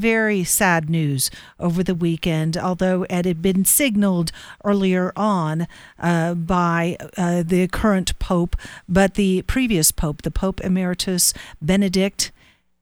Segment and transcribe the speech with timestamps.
[0.00, 4.32] very sad news over the weekend, although it had been signaled
[4.64, 5.66] earlier on
[5.98, 8.56] uh, by uh, the current Pope,
[8.88, 12.32] but the previous Pope, the Pope Emeritus Benedict,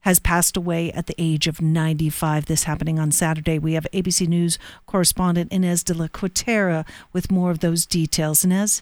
[0.01, 2.45] has passed away at the age of 95.
[2.45, 3.59] This happening on Saturday.
[3.59, 8.45] We have ABC News correspondent Ines de la Cuetara with more of those details.
[8.45, 8.81] Ines?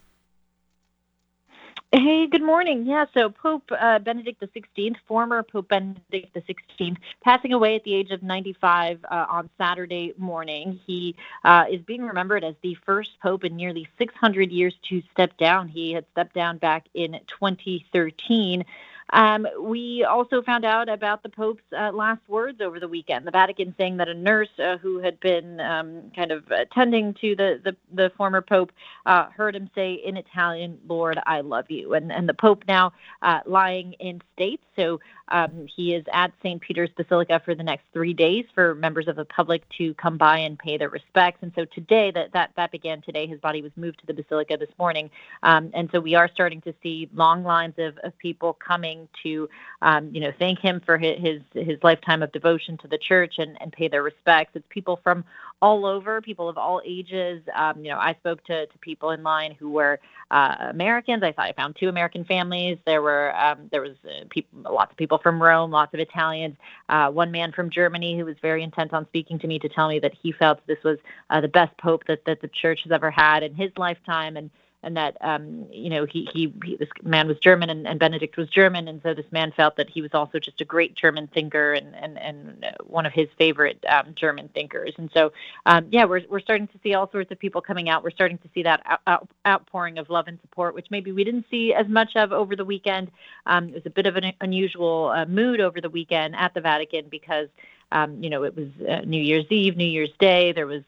[1.93, 2.85] Hey, good morning.
[2.85, 8.11] Yeah, so Pope uh, Benedict XVI, former Pope Benedict XVI, passing away at the age
[8.11, 10.81] of 95 uh, on Saturday morning.
[10.85, 15.37] He uh, is being remembered as the first Pope in nearly 600 years to step
[15.37, 15.69] down.
[15.69, 18.65] He had stepped down back in 2013.
[19.13, 23.25] Um, we also found out about the Pope's uh, last words over the weekend.
[23.25, 27.35] The Vatican saying that a nurse uh, who had been um, kind of attending to
[27.35, 28.71] the, the, the former Pope
[29.05, 31.93] uh, heard him say in Italian, Lord, I love you.
[31.93, 34.61] And, and the Pope now uh, lying in state.
[34.75, 34.99] So
[35.29, 36.61] um, he is at St.
[36.61, 40.37] Peter's Basilica for the next three days for members of the public to come by
[40.39, 41.39] and pay their respects.
[41.41, 43.27] And so today, that, that, that began today.
[43.27, 45.09] His body was moved to the Basilica this morning.
[45.43, 49.49] Um, and so we are starting to see long lines of, of people coming to,
[49.81, 53.57] um, you know, thank him for his his lifetime of devotion to the church and,
[53.61, 54.51] and pay their respects.
[54.55, 55.23] It's people from
[55.61, 57.41] all over, people of all ages.
[57.55, 61.23] Um, you know, I spoke to, to people in line who were uh, Americans.
[61.23, 62.77] I thought I found two American families.
[62.85, 66.55] There were um, there was uh, lots of people from Rome, lots of Italians.
[66.89, 69.87] Uh, one man from Germany who was very intent on speaking to me to tell
[69.87, 70.97] me that he felt this was
[71.29, 74.49] uh, the best pope that that the church has ever had in his lifetime, and
[74.83, 78.37] and that um, you know he, he, he this man was German and, and Benedict
[78.37, 81.27] was German, and so this man felt that he was also just a great German
[81.27, 84.93] thinker and and, and one of his favorite um, German thinkers.
[84.97, 85.31] And so
[85.65, 88.03] um, yeah, we're we're starting to see all sorts of people coming out.
[88.03, 91.23] We're starting to see that out, out, outpouring of love and support, which maybe we
[91.23, 93.11] didn't see as much of over the weekend.
[93.45, 96.61] Um, it was a bit of an unusual uh, mood over the weekend at the
[96.61, 97.49] Vatican because.
[97.89, 100.51] Um, you know, it was uh, New Year's Eve, New Year's Day.
[100.51, 100.83] There was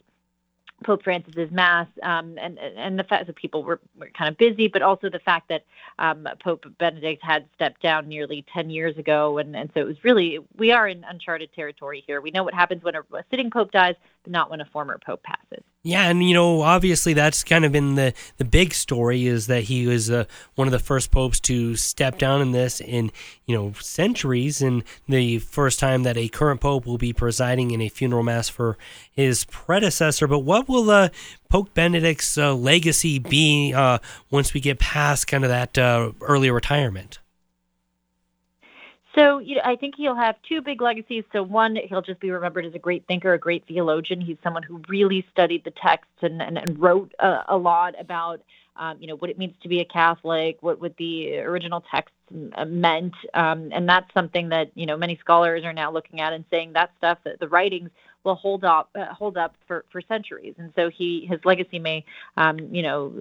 [0.84, 4.68] Pope Francis's mass, um, and and the fact that people were, were kind of busy,
[4.68, 5.66] but also the fact that
[5.98, 10.04] um, Pope Benedict had stepped down nearly ten years ago, and and so it was
[10.04, 12.22] really we are in uncharted territory here.
[12.22, 14.98] We know what happens when a, a sitting pope dies, but not when a former
[14.98, 15.64] pope passes.
[15.82, 19.64] Yeah, and you know, obviously that's kind of been the the big story is that
[19.64, 20.26] he was uh,
[20.56, 23.12] one of the first popes to step down in this in
[23.46, 27.80] you know centuries, and the first time that a current pope will be presiding in
[27.80, 28.78] a funeral mass for
[29.10, 30.28] his predecessor.
[30.28, 31.10] But what will uh,
[31.50, 36.52] Pope Benedict's uh, legacy be uh, once we get past kind of that uh, early
[36.52, 37.20] retirement?
[39.20, 41.26] So you know, I think he'll have two big legacies.
[41.34, 44.22] So one, he'll just be remembered as a great thinker, a great theologian.
[44.22, 48.42] He's someone who really studied the text and, and, and wrote a, lot about
[48.78, 52.16] um, you know what it means to be a Catholic, what what the original texts
[52.56, 56.32] uh, meant, um, and that's something that you know many scholars are now looking at
[56.32, 57.90] and saying that stuff, that the writings
[58.24, 60.56] will hold up uh, hold up for, for centuries.
[60.58, 62.04] And so he his legacy may
[62.38, 63.14] um, you know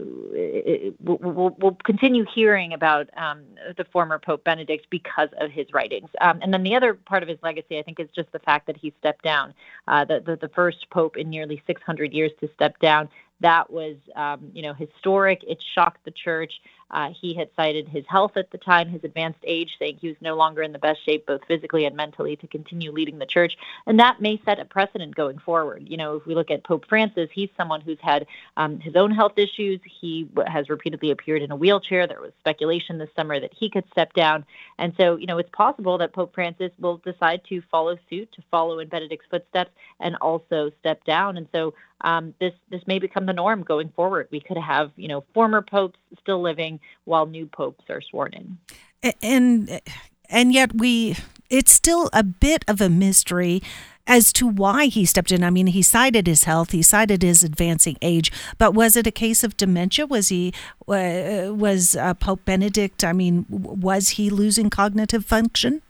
[1.01, 3.43] we'll, we'll continue hearing about um,
[3.77, 6.11] the former Pope Benedict because of his writings.
[6.21, 8.67] Um, and then the other part of his legacy, I think, is just the fact
[8.67, 9.55] that he stepped down,
[9.87, 13.09] uh, the, the the first pope in nearly 600 years to step down.
[13.41, 15.43] That was, um, you know, historic.
[15.47, 16.53] It shocked the church.
[16.91, 20.17] Uh, he had cited his health at the time, his advanced age, saying he was
[20.21, 23.57] no longer in the best shape, both physically and mentally, to continue leading the church.
[23.87, 25.87] And that may set a precedent going forward.
[25.89, 28.27] You know, if we look at Pope Francis, he's someone who's had
[28.57, 29.81] um, his own health issues.
[29.85, 32.07] He has repeatedly appeared in a wheelchair.
[32.07, 34.45] There was speculation this summer that he could step down.
[34.79, 38.43] And so, you know, it's possible that Pope Francis will decide to follow suit, to
[38.51, 39.71] follow in Benedict's footsteps,
[40.01, 41.37] and also step down.
[41.37, 44.29] And so, um, this this may become the norm going forward.
[44.31, 49.15] We could have you know former popes still living while new popes are sworn in,
[49.23, 49.81] and
[50.29, 51.17] and yet we
[51.51, 53.63] it's still a bit of a mystery
[54.07, 55.45] as to why he stepped in.
[55.45, 59.11] I mean, he cited his health, he cited his advancing age, but was it a
[59.11, 60.07] case of dementia?
[60.07, 60.53] Was he
[60.87, 63.05] was uh, Pope Benedict?
[63.05, 65.83] I mean, was he losing cognitive function?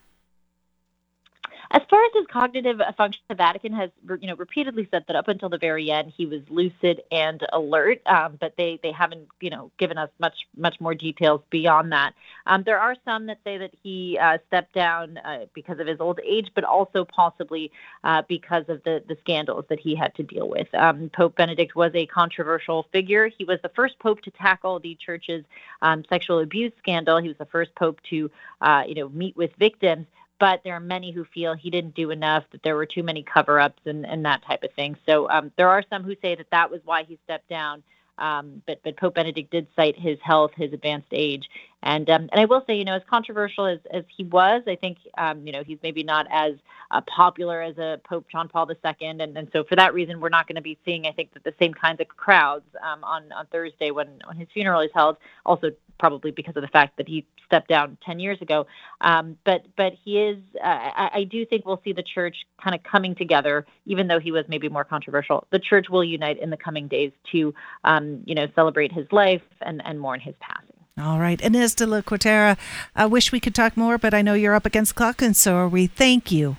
[1.71, 3.91] As far as his cognitive function, the Vatican has,
[4.21, 8.01] you know, repeatedly said that up until the very end he was lucid and alert,
[8.07, 12.15] um, but they they haven't, you know, given us much much more details beyond that.
[12.47, 16.01] Um, there are some that say that he uh, stepped down uh, because of his
[16.01, 17.71] old age, but also possibly
[18.03, 20.69] uh, because of the the scandals that he had to deal with.
[20.75, 23.29] Um, pope Benedict was a controversial figure.
[23.37, 25.45] He was the first pope to tackle the church's
[25.83, 27.19] um, sexual abuse scandal.
[27.19, 28.31] He was the first pope to,
[28.63, 30.07] uh, you know, meet with victims
[30.41, 33.23] but there are many who feel he didn't do enough, that there were too many
[33.23, 34.97] cover ups and, and that type of thing.
[35.07, 37.83] So um, there are some who say that that was why he stepped down.
[38.19, 41.49] Um, but but Pope Benedict did cite his health, his advanced age,
[41.83, 44.75] And um, and I will say, you know, as controversial as, as he was, I
[44.75, 46.55] think, um, you know, he's maybe not as
[46.91, 50.29] uh, popular as a Pope John Paul II, and, and so for that reason, we're
[50.29, 53.47] not going to be seeing, I think, the same kinds of crowds um, on on
[53.47, 55.19] Thursday when when his funeral is held.
[55.47, 58.67] Also, probably because of the fact that he stepped down 10 years ago.
[59.01, 60.39] Um, but but he is.
[60.57, 64.19] Uh, I, I do think we'll see the church kind of coming together, even though
[64.19, 65.47] he was maybe more controversial.
[65.51, 67.55] The church will unite in the coming days to,
[67.85, 70.78] um, you know, celebrate his life and and mourn his passing.
[71.01, 71.41] All right.
[71.41, 72.57] Ines de la Cuetara,
[72.97, 75.55] I wish we could talk more, but I know you're up against clock, and so
[75.55, 75.87] are we.
[75.87, 76.57] Thank you.